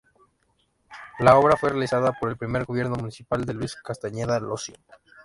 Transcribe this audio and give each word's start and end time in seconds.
La 1.19 1.37
obra 1.37 1.55
fue 1.57 1.69
realizada 1.69 2.13
por 2.13 2.29
el 2.31 2.35
primer 2.35 2.65
gobierno 2.65 2.95
municipal 2.95 3.45
de 3.45 3.53
Luis 3.53 3.75
Castañeda 3.75 4.39
Lossio. 4.39 4.73